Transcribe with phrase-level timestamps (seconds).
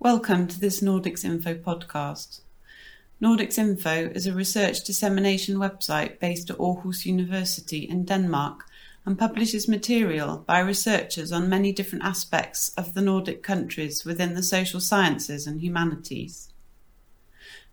[0.00, 2.42] Welcome to this Nordics Info podcast.
[3.20, 8.64] Nordics Info is a research dissemination website based at Aarhus University in Denmark
[9.04, 14.42] and publishes material by researchers on many different aspects of the Nordic countries within the
[14.44, 16.52] social sciences and humanities.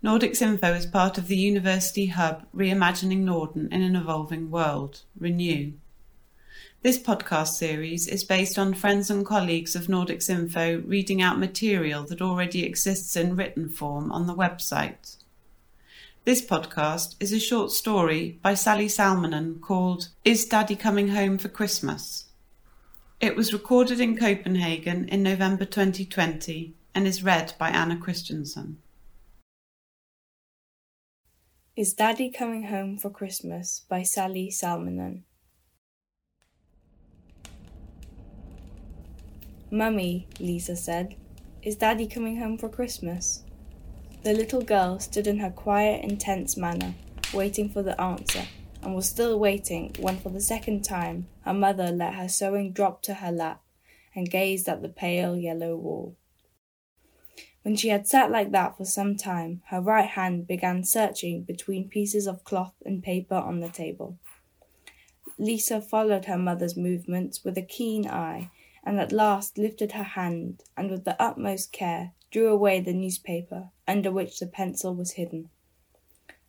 [0.03, 5.73] Nordics Info is part of the University Hub Reimagining Norden in an Evolving World, Renew.
[6.85, 12.03] This podcast series is based on friends and colleagues of Nordics Info reading out material
[12.03, 15.17] that already exists in written form on the website.
[16.25, 21.49] This podcast is a short story by Sally Salminen called Is Daddy Coming Home for
[21.49, 22.25] Christmas?
[23.19, 28.77] It was recorded in Copenhagen in November 2020 and is read by Anna Christensen.
[31.75, 35.23] Is Daddy Coming Home for Christmas by Sally Salminen.
[39.71, 41.15] Mummy, Lisa said,
[41.63, 43.43] is Daddy coming home for Christmas?
[44.23, 46.93] The little girl stood in her quiet, intense manner,
[47.33, 48.43] waiting for the answer,
[48.83, 53.01] and was still waiting when, for the second time, her mother let her sewing drop
[53.03, 53.63] to her lap
[54.13, 56.15] and gazed at the pale yellow wall.
[57.63, 61.89] When she had sat like that for some time, her right hand began searching between
[61.89, 64.19] pieces of cloth and paper on the table.
[65.39, 68.51] Lisa followed her mother's movements with a keen eye
[68.85, 73.69] and at last lifted her hand and with the utmost care drew away the newspaper
[73.87, 75.49] under which the pencil was hidden.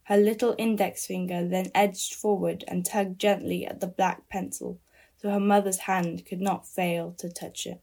[0.05, 4.79] Her little index finger then edged forward and tugged gently at the black pencil,
[5.17, 7.81] so her mother's hand could not fail to touch it.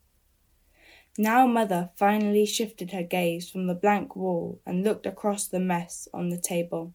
[1.17, 6.07] Now mother finally shifted her gaze from the blank wall and looked across the mess
[6.13, 6.93] on the table.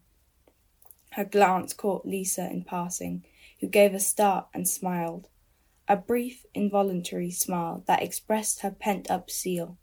[1.12, 3.24] Her glance caught Lisa in passing,
[3.60, 5.28] who gave a start and smiled
[5.88, 9.78] a brief, involuntary smile that expressed her pent up zeal.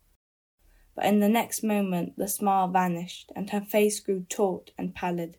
[0.96, 5.38] But in the next moment the smile vanished, and her face grew taut and pallid.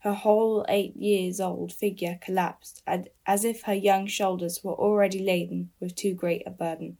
[0.00, 2.82] Her whole eight years old figure collapsed
[3.26, 6.98] as if her young shoulders were already laden with too great a burden.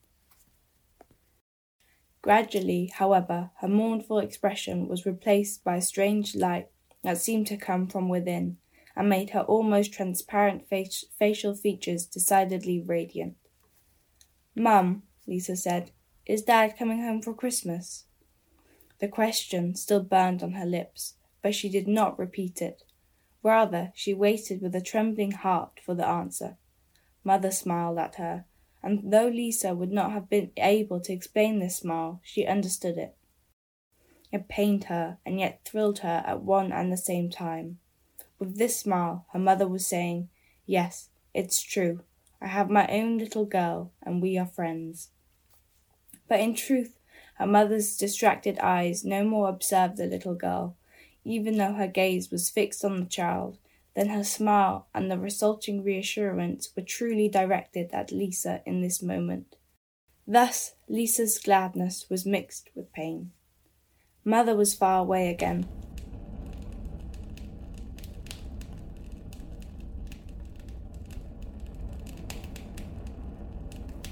[2.23, 6.69] Gradually, however, her mournful expression was replaced by a strange light
[7.03, 8.57] that seemed to come from within
[8.99, 13.37] and made her almost transparent facial features decidedly radiant.
[14.57, 15.93] Mum, Lisa said,
[16.27, 18.07] is Dad coming home for Christmas?
[18.99, 22.83] The question still burned on her lips, but she did not repeat it.
[23.45, 26.57] Rather, she waited with a trembling heart for the answer.
[27.23, 28.47] Mother smiled at her,
[28.83, 33.17] and though Lisa would not have been able to explain this smile, she understood it.
[34.33, 37.79] It pained her and yet thrilled her at one and the same time.
[38.39, 40.29] With this smile, her mother was saying,
[40.67, 42.03] Yes, it's true.
[42.41, 45.11] I have my own little girl, and we are friends.
[46.29, 46.99] But in truth,
[47.35, 50.77] her mother's distracted eyes no more observed the little girl,
[51.25, 53.59] even though her gaze was fixed on the child,
[53.95, 59.57] than her smile and the resulting reassurance were truly directed at Lisa in this moment.
[60.27, 63.33] Thus, Lisa's gladness was mixed with pain.
[64.25, 65.67] Mother was far away again,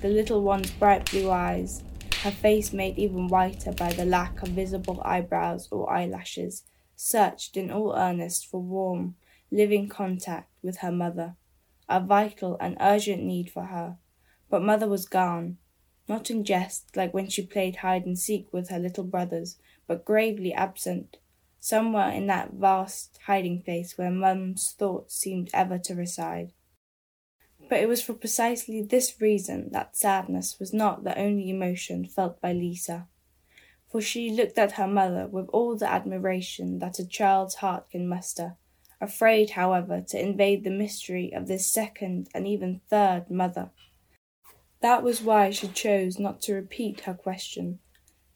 [0.02, 1.82] the little one's bright blue eyes,
[2.22, 6.64] her face made even whiter by the lack of visible eyebrows or eyelashes,
[6.94, 9.14] searched in all earnest for warm,
[9.50, 11.36] living contact with her mother,
[11.88, 13.96] a vital and urgent need for her.
[14.50, 15.58] But mother was gone,
[16.08, 20.04] not in jest like when she played hide and seek with her little brothers, but
[20.04, 21.16] gravely absent,
[21.58, 26.52] somewhere in that vast hiding place where mum's thoughts seemed ever to reside.
[27.68, 32.40] But it was for precisely this reason that sadness was not the only emotion felt
[32.40, 33.08] by Lisa.
[33.90, 38.08] For she looked at her mother with all the admiration that a child's heart can
[38.08, 38.56] muster,
[39.00, 43.70] afraid, however, to invade the mystery of this second and even third mother.
[44.80, 47.80] That was why she chose not to repeat her question.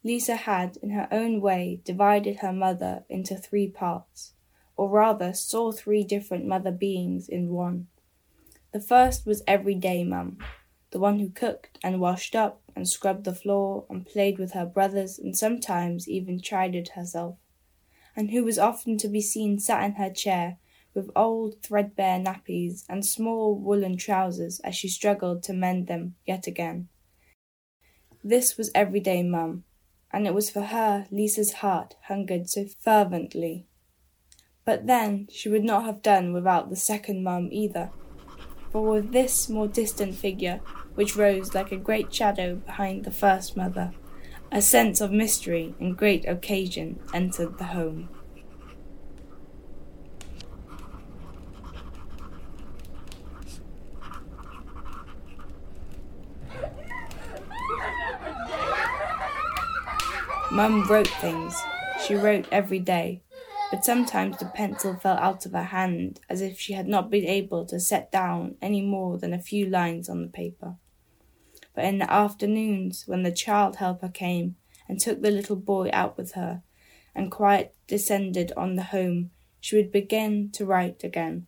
[0.03, 4.33] Lisa had, in her own way, divided her mother into three parts,
[4.75, 7.87] or rather saw three different mother beings in one.
[8.73, 10.37] The first was everyday mum,
[10.91, 14.65] the one who cooked and washed up and scrubbed the floor and played with her
[14.65, 17.35] brothers and sometimes even chided herself,
[18.15, 20.57] and who was often to be seen sat in her chair
[20.93, 26.47] with old threadbare nappies and small woolen trousers as she struggled to mend them yet
[26.47, 26.87] again.
[28.23, 29.65] This was everyday mum,
[30.13, 33.65] and it was for her Lisa's heart hungered so fervently.
[34.63, 37.91] But then she would not have done without the second mum either
[38.71, 40.61] for with this more distant figure,
[40.95, 43.91] which rose like a great shadow behind the first mother,
[44.53, 48.09] A sense of mystery and great occasion entered the home.
[60.51, 61.55] Mum wrote things.
[62.05, 63.21] She wrote every day,
[63.71, 67.25] but sometimes the pencil fell out of her hand as if she had not been
[67.25, 70.75] able to set down any more than a few lines on the paper.
[71.73, 74.57] But in the afternoons, when the child helper came
[74.89, 76.63] and took the little boy out with her,
[77.15, 81.47] and quiet descended on the home, she would begin to write again.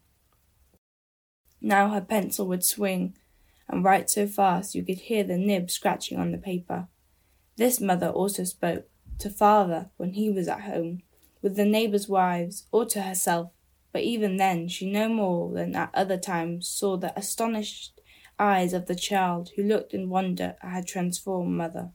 [1.62, 3.16] Now her pencil would swing
[3.68, 6.88] and write so fast you could hear the nib scratching on the paper.
[7.58, 8.88] This mother also spoke
[9.20, 11.02] to father when he was at home,
[11.44, 13.52] with the neighbours' wives, or to herself,
[13.92, 18.02] but even then she no more than at other times saw the astonished
[18.40, 21.92] eyes of the child who looked in wonder at her transformed mother.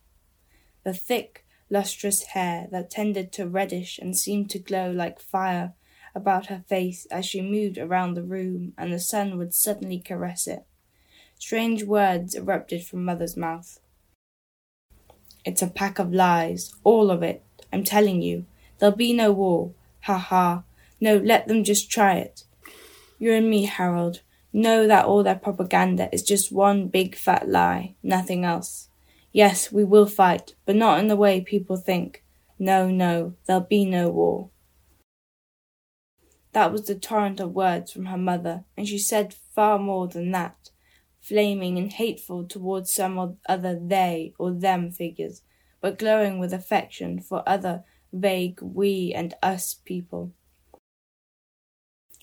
[0.85, 5.75] The thick, lustrous hair that tended to reddish and seemed to glow like fire
[6.15, 10.47] about her face as she moved around the room and the sun would suddenly caress
[10.47, 10.65] it.
[11.39, 13.81] Strange words erupted from mother's mouth.
[15.45, 17.43] It's a pack of lies, all of it.
[17.73, 18.47] I'm telling you.
[18.79, 19.73] There'll be no war.
[20.03, 20.63] Ha ha.
[21.01, 22.45] No, let them just try it.
[23.19, 24.23] You and me, Harold,
[24.53, 28.89] know that all their propaganda is just one big fat lie, nothing else.
[29.33, 32.25] Yes, we will fight, but not in the way people think.
[32.59, 34.51] No, no, there'll be no war.
[36.53, 40.31] That was the torrent of words from her mother, and she said far more than
[40.33, 40.71] that
[41.29, 45.43] flaming and hateful towards some other they or them figures,
[45.81, 50.33] but glowing with affection for other vague we and us people.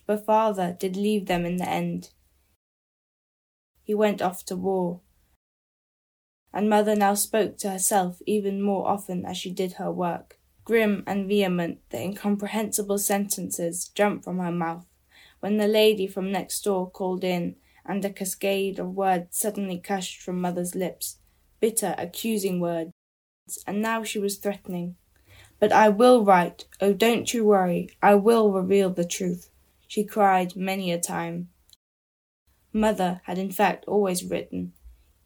[0.05, 2.11] But father did leave them in the end.
[3.83, 5.01] He went off to war.
[6.53, 10.39] And mother now spoke to herself even more often as she did her work.
[10.63, 14.85] Grim and vehement, the incomprehensible sentences jumped from her mouth
[15.45, 17.55] when the lady from next door called in
[17.85, 21.17] and a cascade of words suddenly gushed from mother's lips,
[21.59, 22.91] bitter, accusing words,
[23.67, 24.95] and now she was threatening.
[25.59, 26.65] But I will write.
[26.81, 27.89] Oh, don't you worry.
[28.01, 29.49] I will reveal the truth,
[29.87, 31.49] she cried many a time.
[32.73, 34.73] Mother had in fact always written,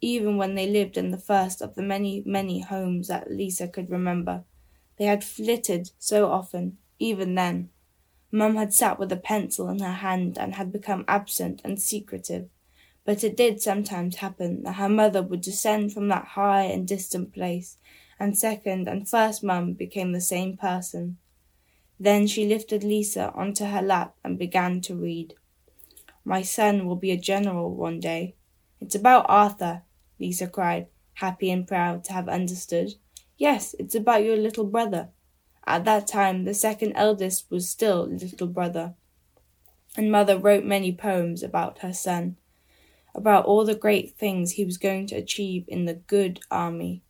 [0.02, 3.90] even when they lived in the first of the many, many homes that Lisa could
[3.90, 4.44] remember.
[4.98, 7.70] They had flitted so often, even then.
[8.32, 12.50] Mum had sat with a pencil in her hand and had become absent and secretive,
[13.04, 17.34] but it did sometimes happen that her mother would descend from that high and distant
[17.34, 17.78] place,
[18.19, 21.18] and second and first mum became the same person.
[22.00, 25.36] Then she lifted Lisa onto her lap and began to read.
[26.25, 28.36] My son will be a general one day.
[28.80, 29.83] It's about Arthur,
[30.19, 32.94] Lisa cried, happy and proud to have understood.
[33.38, 35.10] Yes, it's about your little brother.
[35.65, 38.95] At that time, the second eldest was still little brother.
[39.98, 42.38] And mother wrote many poems about her son,
[43.13, 47.01] about all the great things he was going to achieve in the good army.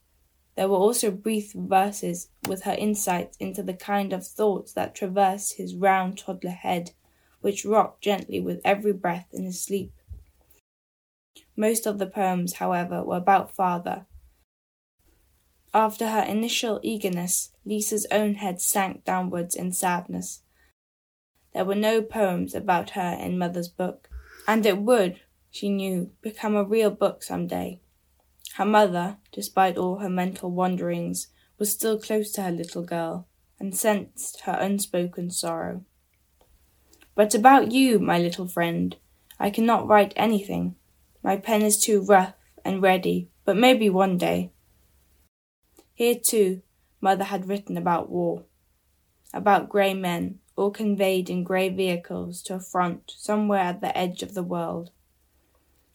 [0.59, 5.53] There were also brief verses with her insight into the kind of thoughts that traversed
[5.53, 6.91] his round toddler head,
[7.39, 9.93] which rocked gently with every breath in his sleep.
[11.55, 14.05] Most of the poems, however, were about father,
[15.73, 20.41] after her initial eagerness, Lisa's own head sank downwards in sadness.
[21.53, 24.09] There were no poems about her in Mother's book,
[24.45, 27.79] and it would, she knew, become a real book some day.
[28.59, 33.25] Her mother, despite all her mental wanderings, was still close to her little girl,
[33.57, 35.85] and sensed her unspoken sorrow.
[37.15, 38.97] But about you, my little friend,
[39.39, 40.75] I cannot write anything.
[41.23, 42.33] My pen is too rough
[42.65, 44.51] and ready, but maybe one day.
[45.93, 46.61] Here, too,
[46.99, 48.43] mother had written about war,
[49.33, 54.21] about grey men, all conveyed in grey vehicles to a front somewhere at the edge
[54.21, 54.91] of the world.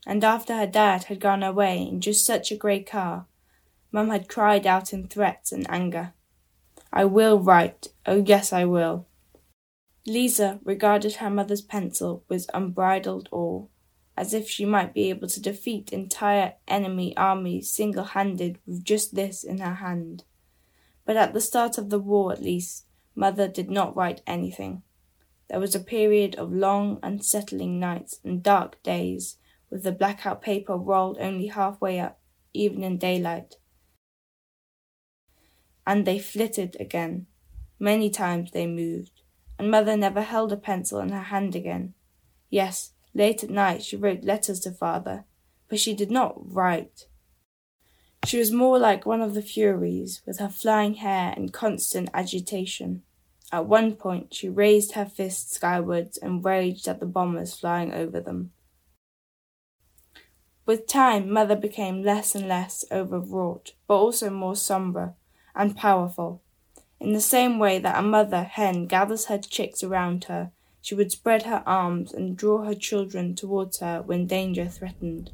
[0.07, 3.27] And after her dad had gone away in just such a grey car,
[3.91, 6.13] Mum had cried out in threats and anger.
[6.93, 7.89] I will write.
[8.07, 9.07] Oh, yes, I will.
[10.07, 13.67] Lisa regarded her mother's pencil with unbridled awe
[14.17, 19.15] as if she might be able to defeat entire enemy armies single handed with just
[19.15, 20.25] this in her hand.
[21.05, 24.83] But at the start of the war, at least, Mother did not write anything.
[25.49, 29.37] There was a period of long, unsettling nights and dark days,
[29.75, 32.21] with the blackout paper rolled only halfway up,
[32.53, 33.57] even in daylight.
[35.85, 37.27] And they flitted again.
[37.81, 39.23] Many times they moved,
[39.59, 41.95] and Mother never held a pencil in her hand again.
[42.49, 45.25] Yes, Late at night she wrote letters to father,
[45.69, 47.07] but she did not write.
[48.27, 53.03] She was more like one of the Furies, with her flying hair and constant agitation.
[53.53, 58.21] At one point, she raised her fist skywards and raged at the bombers flying over
[58.21, 58.53] them.
[60.67, 65.15] With time, Mother became less and less overwrought, but also more sombre
[65.55, 66.41] and powerful.
[66.99, 71.13] In the same way that a mother hen gathers her chicks around her, she would
[71.13, 75.31] spread her arms and draw her children towards her when danger threatened.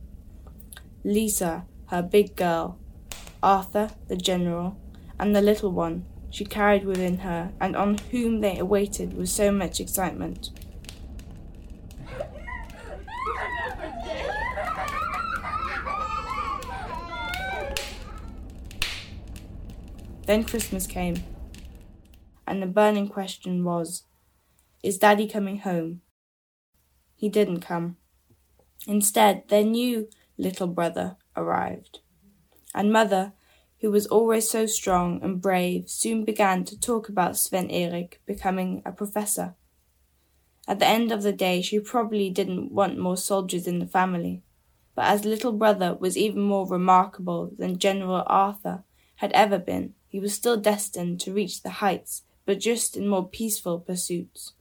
[1.05, 2.79] Lisa, her big girl,
[3.43, 4.77] Arthur, the general,
[5.19, 9.51] and the little one she carried within her, and on whom they awaited with so
[9.51, 10.51] much excitement.
[20.31, 21.25] Then Christmas came,
[22.47, 24.05] and the burning question was
[24.81, 26.03] Is Daddy coming home?
[27.17, 27.97] He didn't come.
[28.87, 30.09] Instead, their new
[30.39, 31.99] little brother arrived,
[32.73, 33.33] and Mother,
[33.81, 38.83] who was always so strong and brave, soon began to talk about Sven Erik becoming
[38.87, 39.57] a professor.
[40.69, 44.45] At the end of the day, she probably didn't want more soldiers in the family,
[44.95, 48.85] but as little brother was even more remarkable than General Arthur
[49.17, 53.27] had ever been, he was still destined to reach the heights, but just in more
[53.27, 54.53] peaceful pursuits.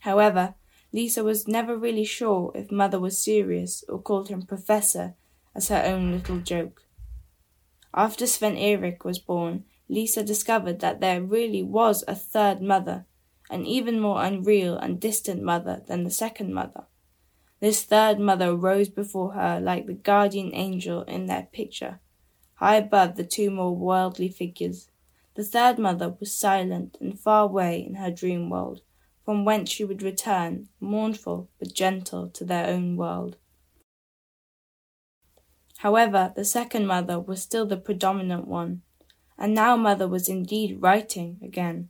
[0.00, 0.56] However,
[0.92, 5.14] Lisa was never really sure if Mother was serious or called him Professor
[5.54, 6.82] as her own little joke.
[7.94, 13.06] After Sven Erik was born, Lisa discovered that there really was a third mother,
[13.50, 16.86] an even more unreal and distant mother than the second mother.
[17.60, 22.00] This third mother rose before her like the guardian angel in their picture,
[22.62, 24.88] high above the two more worldly figures.
[25.34, 28.82] The third mother was silent and far away in her dream world,
[29.24, 33.36] from whence she would return, mournful but gentle, to their own world.
[35.78, 38.82] However, the second mother was still the predominant one,
[39.36, 41.88] and now mother was indeed writing again.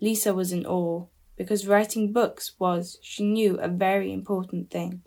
[0.00, 5.02] Lisa was in awe, because writing books was, she knew, a very important thing.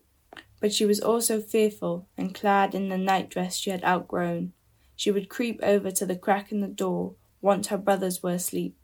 [0.59, 4.51] But she was also fearful, and clad in the night dress she had outgrown,
[4.99, 8.75] she would creep over to the crack in the door once her brothers were asleep.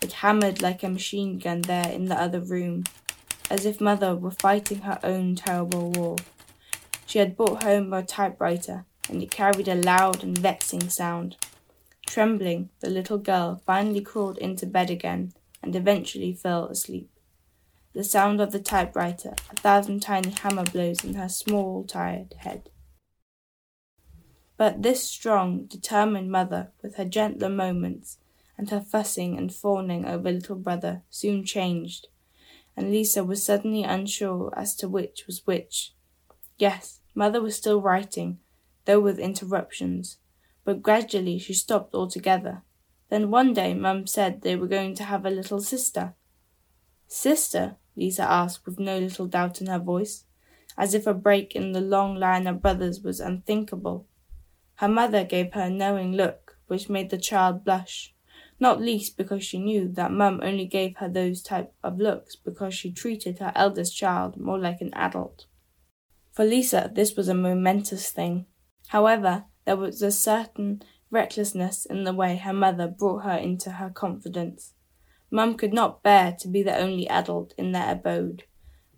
[0.00, 2.84] It hammered like a machine gun there in the other room,
[3.50, 6.14] as if mother were fighting her own terrible war.
[7.06, 11.38] She had brought home a typewriter, and it carried a loud and vexing sound.
[12.06, 17.10] Trembling, the little girl finally crawled into bed again and eventually fell asleep
[17.92, 22.70] the sound of the typewriter, a thousand tiny hammer blows in her small, tired head.
[24.56, 28.18] But this strong, determined mother, with her gentler moments,
[28.56, 32.08] and her fussing and fawning over little brother, soon changed,
[32.76, 35.94] and Lisa was suddenly unsure as to which was which.
[36.58, 38.38] Yes, mother was still writing,
[38.84, 40.18] though with interruptions,
[40.64, 42.62] but gradually she stopped altogether.
[43.08, 46.14] Then one day Mum said they were going to have a little sister.
[47.08, 47.76] Sister?
[47.96, 50.24] Lisa asked with no little doubt in her voice,
[50.76, 54.06] as if a break in the long line of brothers was unthinkable.
[54.76, 58.14] Her mother gave her a knowing look, which made the child blush,
[58.58, 62.74] not least because she knew that Mum only gave her those type of looks because
[62.74, 65.46] she treated her eldest child more like an adult.
[66.32, 68.46] For Lisa, this was a momentous thing.
[68.88, 73.90] However, there was a certain recklessness in the way her mother brought her into her
[73.90, 74.74] confidence.
[75.30, 78.44] Mum could not bear to be the only adult in their abode,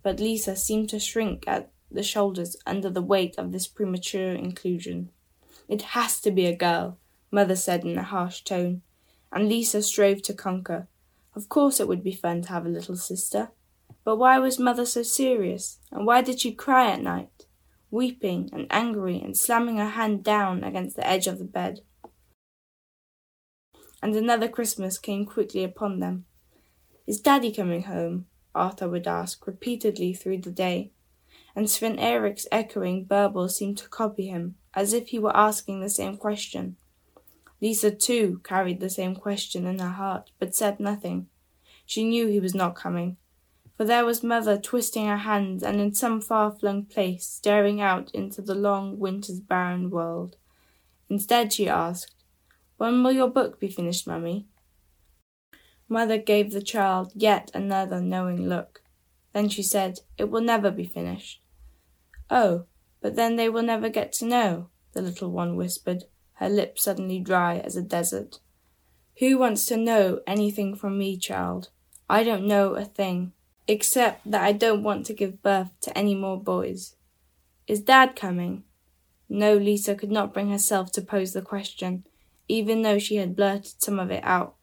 [0.01, 5.11] but Lisa seemed to shrink at the shoulders under the weight of this premature inclusion.
[5.67, 6.97] It has to be a girl,
[7.31, 8.81] Mother said in a harsh tone,
[9.31, 10.87] and Lisa strove to conquer.
[11.35, 13.51] Of course it would be fun to have a little sister.
[14.03, 17.45] But why was Mother so serious, and why did she cry at night,
[17.89, 21.81] weeping and angry and slamming her hand down against the edge of the bed?
[24.03, 26.25] And another Christmas came quickly upon them.
[27.07, 28.25] Is Daddy coming home?
[28.53, 30.91] Arthur would ask repeatedly through the day,
[31.55, 35.89] and Sven Erik's echoing burble seemed to copy him, as if he were asking the
[35.89, 36.75] same question.
[37.61, 41.27] Lisa, too, carried the same question in her heart, but said nothing.
[41.85, 43.15] She knew he was not coming,
[43.77, 48.11] for there was Mother twisting her hands and in some far flung place staring out
[48.13, 50.35] into the long winter's barren world.
[51.09, 52.22] Instead, she asked,
[52.77, 54.47] when will your book be finished, Mummy?
[55.87, 58.81] Mother gave the child yet another knowing look.
[59.33, 61.41] Then she said, It will never be finished.
[62.29, 62.65] Oh,
[63.01, 67.19] but then they will never get to know, the little one whispered, her lips suddenly
[67.19, 68.39] dry as a desert.
[69.19, 71.69] Who wants to know anything from me, child?
[72.09, 73.33] I don't know a thing,
[73.67, 76.95] except that I don't want to give birth to any more boys.
[77.67, 78.63] Is Dad coming?
[79.29, 82.05] No, Lisa could not bring herself to pose the question,
[82.47, 84.55] even though she had blurted some of it out.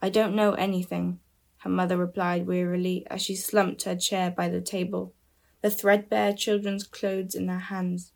[0.00, 1.20] I don't know anything,
[1.58, 5.14] her mother replied wearily as she slumped her chair by the table,
[5.60, 8.12] the threadbare children's clothes in her hands.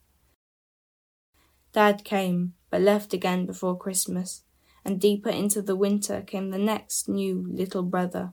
[1.73, 4.45] Dad came, but left again before Christmas,
[4.85, 8.33] and deeper into the winter came the next new little brother.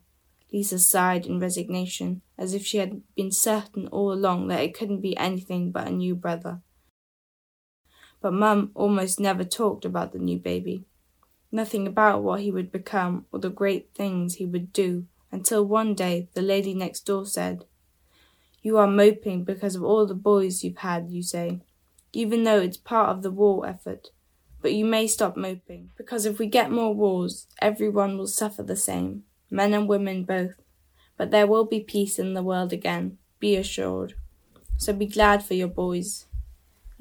[0.52, 5.02] Lisa sighed in resignation, as if she had been certain all along that it couldn't
[5.02, 6.62] be anything but a new brother.
[8.22, 10.86] But Mum almost never talked about the new baby.
[11.52, 15.96] Nothing about what he would become or the great things he would do until one
[15.96, 17.66] day the lady next door said,
[18.62, 21.62] You are moping because of all the boys you've had, you say
[22.14, 24.10] even though it's part of the war effort.
[24.62, 28.76] But you may stop moping, because if we get more wars, everyone will suffer the
[28.76, 30.56] same, men and women both.
[31.18, 34.16] But there will be peace in the world again, be assured.
[34.78, 36.26] So be glad for your boys.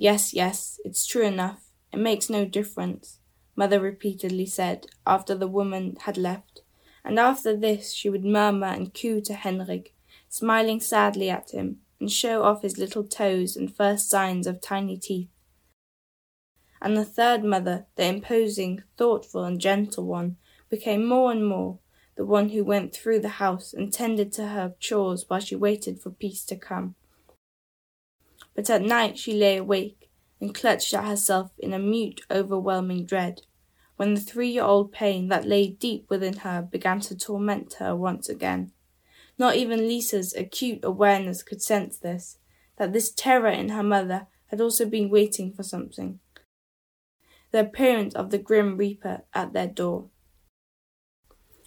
[0.00, 1.72] Yes, yes, it's true enough.
[1.92, 3.18] It makes no difference,
[3.56, 6.62] Mother repeatedly said after the woman had left.
[7.04, 9.96] And after this she would murmur and coo to Henrik,
[10.28, 14.96] smiling sadly at him and show off his little toes and first signs of tiny
[14.96, 15.30] teeth.
[16.80, 20.36] And the third mother, the imposing, thoughtful, and gentle one,
[20.70, 21.80] became more and more
[22.14, 26.00] the one who went through the house and tended to her chores while she waited
[26.00, 26.94] for peace to come.
[28.58, 30.10] But at night she lay awake
[30.40, 33.42] and clutched at herself in a mute, overwhelming dread,
[33.94, 37.94] when the three year old pain that lay deep within her began to torment her
[37.94, 38.72] once again.
[39.38, 42.38] Not even Lisa's acute awareness could sense this,
[42.78, 46.18] that this terror in her mother had also been waiting for something.
[47.52, 50.08] The appearance of the grim reaper at their door.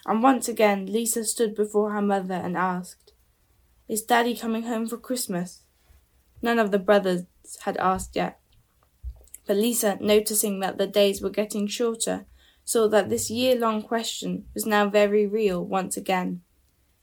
[0.06, 3.14] And once again Lisa stood before her mother and asked,
[3.88, 5.61] Is Daddy coming home for Christmas?
[6.42, 7.24] None of the brothers
[7.62, 8.40] had asked yet.
[9.46, 12.26] But Lisa, noticing that the days were getting shorter,
[12.64, 16.42] saw that this year long question was now very real once again.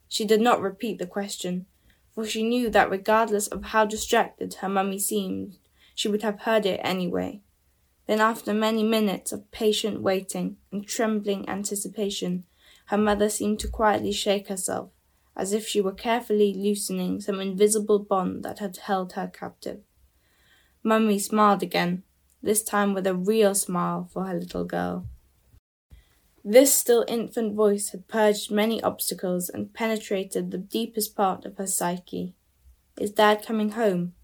[0.09, 1.67] She did not repeat the question,
[2.15, 5.59] for she knew that regardless of how distracted her mummy seemed,
[5.95, 7.43] she would have heard it anyway.
[8.07, 12.45] Then, after many minutes of patient waiting and trembling anticipation,
[12.87, 14.91] her mother seemed to quietly shake herself,
[15.39, 19.81] as if she were carefully loosening some invisible bond that had held her captive.
[20.83, 22.03] Mummy smiled again,
[22.43, 25.07] this time with a real smile for her little girl.
[26.45, 31.67] This still infant voice had purged many obstacles and penetrated the deepest part of her
[31.67, 32.35] psyche.
[32.99, 34.15] Is Dad coming home?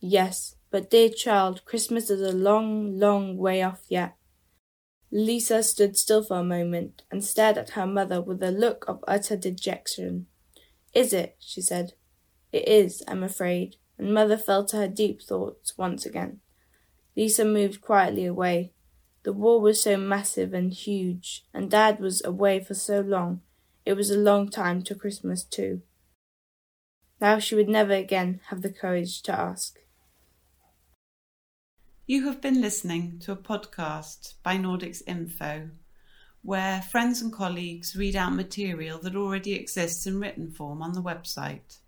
[0.00, 4.16] Yes, but dear child, Christmas is a long, long way off yet.
[5.12, 9.04] Lisa stood still for a moment and stared at her mother with a look of
[9.06, 10.26] utter dejection.
[10.94, 11.36] Is it?
[11.38, 11.94] she said.
[12.52, 16.40] It is, I'm afraid, and mother fell to her deep thoughts once again.
[17.16, 18.72] Lisa moved quietly away,
[19.24, 23.40] the war was so massive and huge, and Dad was away for so long.
[23.86, 25.80] It was a long time to Christmas, too.
[27.22, 29.78] Now she would never again have the courage to ask.
[32.06, 35.70] You have been listening to a podcast by Nordics Info,
[36.44, 41.02] where friends and colleagues read out material that already exists in written form on the
[41.02, 41.78] website.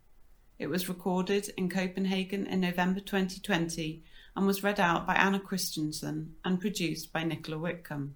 [0.59, 4.03] It was recorded in Copenhagen in November 2020
[4.35, 8.12] and was read out by Anna Christensen and produced by Nicola Witcombe.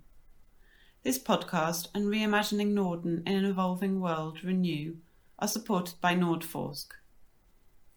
[1.03, 4.97] This podcast and Reimagining Norden in an Evolving World Renew
[5.39, 6.87] are supported by Nordforsk.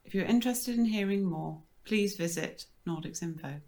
[0.03, 3.62] If you're interested in hearing more, please visit Nordics Info.